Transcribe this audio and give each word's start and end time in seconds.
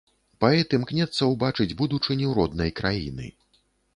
Паэт 0.43 0.71
імкнецца 0.77 1.27
ўбачыць 1.33 1.77
будучыню 1.83 2.33
роднай 2.39 2.71
краіны. 2.83 3.29